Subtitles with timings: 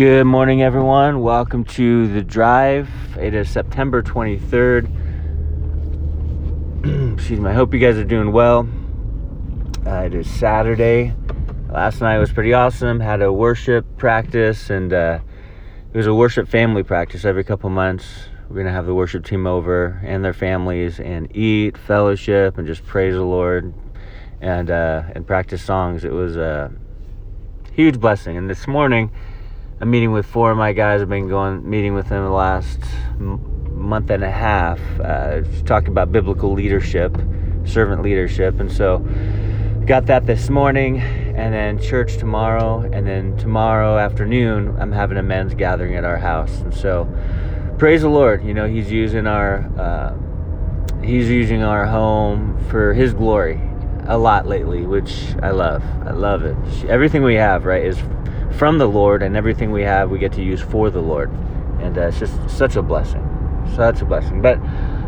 [0.00, 1.20] Good morning, everyone.
[1.20, 2.88] Welcome to the drive.
[3.18, 4.86] It is September 23rd.
[7.12, 7.50] Excuse me.
[7.50, 8.66] I hope you guys are doing well.
[9.84, 11.12] Uh, it is Saturday.
[11.68, 12.98] Last night was pretty awesome.
[12.98, 15.18] Had a worship practice, and uh,
[15.92, 18.06] it was a worship family practice every couple months.
[18.48, 22.66] We're going to have the worship team over and their families and eat, fellowship, and
[22.66, 23.74] just praise the Lord
[24.40, 26.04] and, uh, and practice songs.
[26.04, 26.72] It was a
[27.74, 28.38] huge blessing.
[28.38, 29.10] And this morning,
[29.82, 31.00] I'm meeting with four of my guys.
[31.00, 32.80] I've been going meeting with them the last
[33.18, 37.16] month and a half, uh, talking about biblical leadership,
[37.64, 38.98] servant leadership, and so
[39.86, 45.22] got that this morning, and then church tomorrow, and then tomorrow afternoon I'm having a
[45.22, 47.08] men's gathering at our house, and so
[47.78, 48.44] praise the Lord.
[48.44, 53.58] You know He's using our uh, He's using our home for His glory
[54.06, 55.82] a lot lately, which I love.
[56.04, 56.56] I love it.
[56.84, 57.98] Everything we have, right, is
[58.52, 61.30] from the Lord, and everything we have we get to use for the Lord.
[61.80, 63.26] And uh, it's just such a blessing.
[63.74, 64.42] Such a blessing.
[64.42, 64.58] But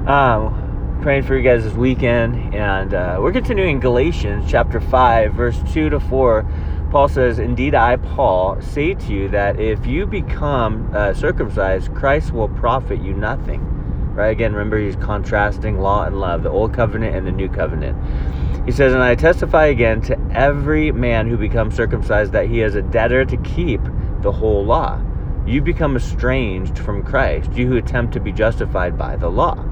[0.08, 2.55] um, praying for you guys this weekend.
[2.55, 6.47] And uh, we're continuing Galatians chapter 5, verse 2 to 4.
[6.91, 12.33] Paul says, Indeed, I, Paul, say to you that if you become uh, circumcised, Christ
[12.33, 13.61] will profit you nothing.
[14.14, 14.28] Right?
[14.28, 17.97] Again, remember he's contrasting law and love, the old covenant and the new covenant.
[18.64, 22.74] He says, And I testify again to every man who becomes circumcised that he is
[22.74, 23.80] a debtor to keep
[24.20, 25.00] the whole law.
[25.46, 29.64] You become estranged from Christ, you who attempt to be justified by the law.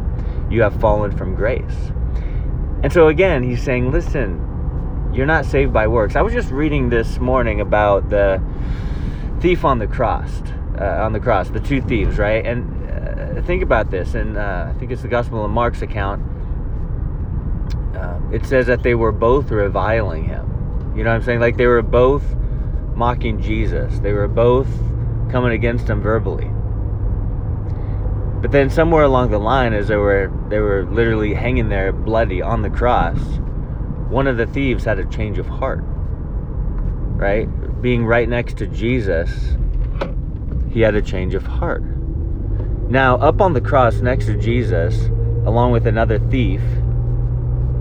[0.51, 1.93] You have fallen from grace.
[2.83, 6.17] And so again, he's saying, Listen, you're not saved by works.
[6.17, 8.43] I was just reading this morning about the
[9.41, 10.43] thief on the cross,
[10.81, 12.45] uh, on the cross, the two thieves, right?
[12.45, 16.23] And uh, think about this, and uh, I think it's the Gospel of Mark's account
[18.01, 20.47] Um, it says that they were both reviling him.
[20.97, 21.41] You know what I'm saying?
[21.41, 22.25] Like they were both
[22.95, 23.99] mocking Jesus.
[23.99, 24.69] They were both
[25.31, 26.51] coming against him verbally.
[28.41, 32.41] But then somewhere along the line, as they were they were literally hanging there bloody
[32.41, 33.19] on the cross,
[34.09, 35.83] one of the thieves had a change of heart.
[35.83, 37.47] Right?
[37.83, 39.57] Being right next to Jesus,
[40.71, 41.83] he had a change of heart.
[42.91, 45.07] Now, up on the cross next to Jesus,
[45.45, 46.63] along with another thief,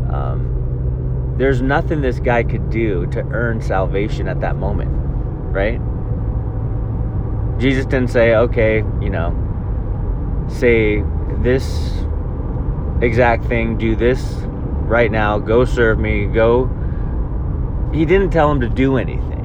[0.09, 4.91] um, there's nothing this guy could do to earn salvation at that moment,
[5.53, 5.79] right?
[7.59, 9.35] Jesus didn't say, okay, you know,
[10.49, 11.03] say
[11.41, 12.03] this
[13.01, 14.21] exact thing, do this
[14.83, 16.69] right now, go serve me, go.
[17.93, 19.39] He didn't tell him to do anything.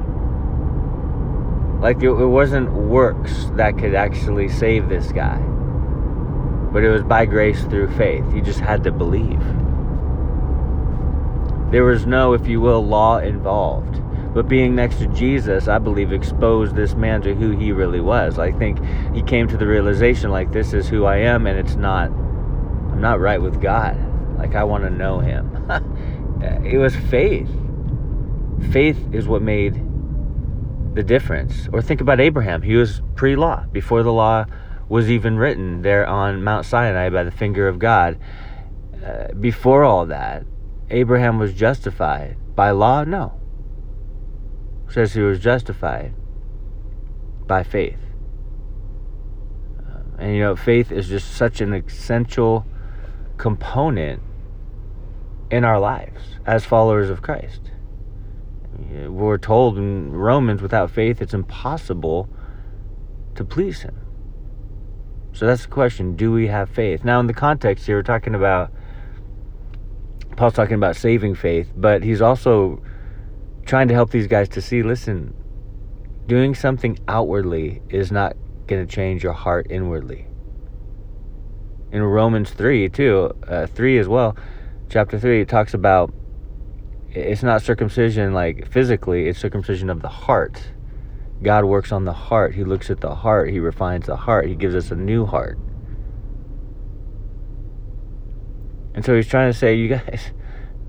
[1.81, 5.37] Like it, it wasn't works that could actually save this guy,
[6.71, 8.23] but it was by grace through faith.
[8.33, 9.41] He just had to believe.
[11.75, 14.01] There was no, if you will, law involved.
[14.33, 18.39] But being next to Jesus, I believe, exposed this man to who he really was.
[18.39, 18.79] I think
[19.13, 23.01] he came to the realization, like, this is who I am, and it's not, I'm
[23.01, 23.97] not right with God.
[24.37, 25.69] Like, I want to know him.
[26.63, 27.49] it was faith.
[28.71, 29.73] Faith is what made
[30.93, 31.67] the difference.
[31.73, 32.61] Or think about Abraham.
[32.61, 34.45] He was pre law, before the law
[34.87, 38.17] was even written there on Mount Sinai by the finger of God.
[39.05, 40.45] Uh, before all that,
[40.89, 43.03] Abraham was justified by law?
[43.03, 43.39] No.
[44.87, 46.13] It says he was justified
[47.47, 47.99] by faith.
[49.79, 52.65] Uh, and you know, faith is just such an essential
[53.37, 54.21] component
[55.51, 57.61] in our lives as followers of Christ.
[58.77, 62.29] We're told in Romans without faith it's impossible
[63.35, 63.95] to please Him.
[65.33, 67.03] So that's the question do we have faith?
[67.03, 68.71] Now, in the context here, we're talking about
[70.35, 72.81] Paul's talking about saving faith, but he's also
[73.65, 75.33] trying to help these guys to see listen,
[76.27, 78.35] doing something outwardly is not
[78.67, 80.27] going to change your heart inwardly.
[81.91, 84.35] In Romans 3, too, uh, 3 as well,
[84.89, 86.13] chapter 3, it talks about
[87.11, 90.61] it's not circumcision like physically, it's circumcision of the heart.
[91.41, 92.55] God works on the heart.
[92.55, 93.49] He looks at the heart.
[93.49, 94.47] He refines the heart.
[94.47, 95.57] He gives us a new heart.
[98.95, 100.31] And so he's trying to say, you guys,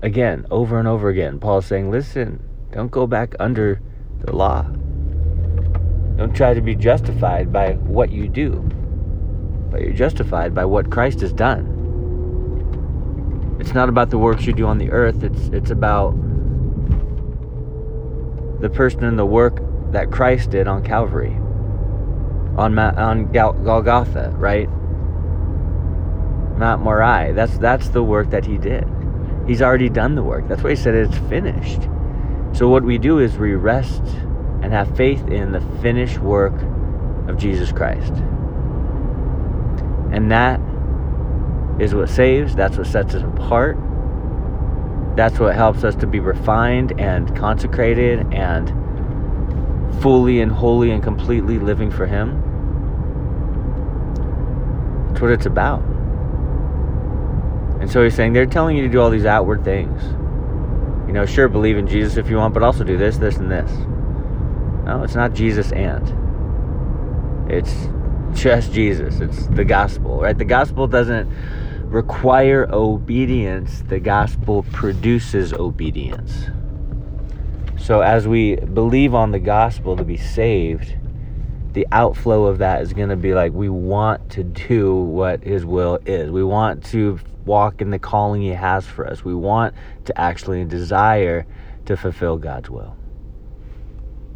[0.01, 3.81] again, over and over again, Paul's saying, listen, don't go back under
[4.21, 4.63] the law.
[6.15, 8.61] Don't try to be justified by what you do,
[9.69, 11.73] but you're justified by what Christ has done.
[13.59, 16.11] It's not about the works you do on the earth, it's, it's about
[18.61, 19.61] the person and the work
[19.91, 21.33] that Christ did on Calvary,
[22.57, 24.69] on, on Golgotha, right?
[26.57, 27.33] Mount Moriah.
[27.33, 28.87] That's that's the work that he did.
[29.47, 30.47] He's already done the work.
[30.47, 31.81] That's why he said it's finished.
[32.51, 34.01] So what we do is we rest
[34.61, 36.53] and have faith in the finished work
[37.29, 38.13] of Jesus Christ.
[40.11, 40.59] And that
[41.79, 43.77] is what saves, that's what sets us apart.
[45.15, 48.69] That's what helps us to be refined and consecrated and
[50.01, 52.43] fully and wholly and completely living for Him.
[55.09, 55.96] That's what it's about.
[57.79, 60.01] And so he's saying they're telling you to do all these outward things.
[61.07, 63.51] You know, sure, believe in Jesus if you want, but also do this, this, and
[63.51, 63.71] this.
[64.85, 67.51] No, it's not Jesus and.
[67.51, 67.87] It's
[68.33, 69.19] just Jesus.
[69.19, 70.37] It's the gospel, right?
[70.37, 71.31] The gospel doesn't
[71.83, 76.47] require obedience, the gospel produces obedience.
[77.77, 80.95] So, as we believe on the gospel to be saved,
[81.77, 85.63] the outflow of that is going to be like we want to do what his
[85.63, 86.31] will is.
[86.31, 89.23] We want to walk in the calling he has for us.
[89.23, 89.75] We want
[90.05, 91.45] to actually desire
[91.85, 92.97] to fulfill God's will.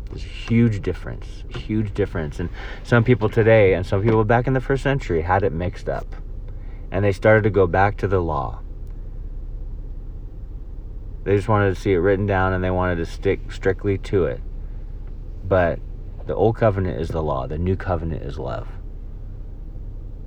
[0.06, 2.40] There's a huge difference, huge difference.
[2.40, 2.50] And
[2.84, 6.16] some people today and some people back in the first century had it mixed up.
[6.92, 8.60] And they started to go back to the law.
[11.24, 14.26] They just wanted to see it written down and they wanted to stick strictly to
[14.26, 14.42] it.
[15.44, 15.80] But
[16.28, 18.68] the old covenant is the law, the new covenant is love.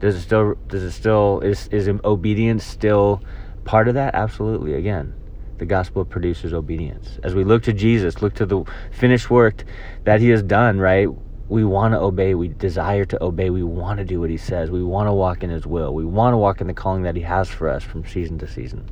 [0.00, 3.23] Does it still does it still is is obedience still
[3.64, 4.14] part of that?
[4.14, 4.75] Absolutely.
[4.75, 5.14] Again,
[5.58, 7.19] the gospel produces obedience.
[7.23, 9.64] As we look to Jesus, look to the finished work
[10.05, 11.08] that he has done, right?
[11.49, 12.35] We want to obey.
[12.35, 13.50] We desire to obey.
[13.50, 14.70] We want to do what he says.
[14.70, 15.94] We want to walk in his will.
[15.94, 18.49] We want to walk in the calling that he has for us from season to
[18.49, 18.91] season.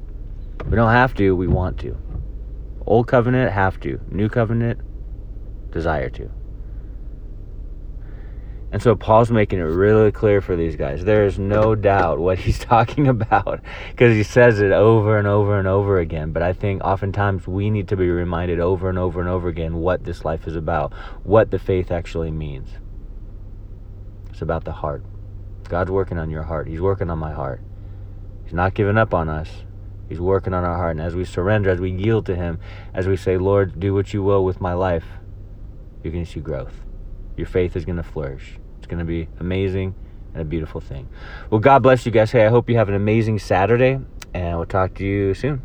[0.66, 1.96] We don't have to, we want to.
[2.86, 4.00] Old covenant, have to.
[4.10, 4.80] New covenant,
[5.72, 6.30] desire to.
[8.72, 11.04] And so Paul's making it really clear for these guys.
[11.04, 13.60] There is no doubt what he's talking about
[13.90, 16.32] because he says it over and over and over again.
[16.32, 19.76] But I think oftentimes we need to be reminded over and over and over again
[19.76, 22.70] what this life is about, what the faith actually means.
[24.30, 25.04] It's about the heart.
[25.68, 27.60] God's working on your heart, He's working on my heart.
[28.44, 29.50] He's not giving up on us.
[30.08, 30.96] He's working on our heart.
[30.96, 32.58] And as we surrender, as we yield to Him,
[32.92, 35.04] as we say, Lord, do what you will with my life,
[36.02, 36.74] you're going to see growth.
[37.36, 38.58] Your faith is going to flourish
[38.92, 39.94] going to be amazing
[40.34, 41.08] and a beautiful thing.
[41.50, 42.30] Well, God bless you guys.
[42.30, 43.98] Hey, I hope you have an amazing Saturday,
[44.34, 45.62] and we'll talk to you soon.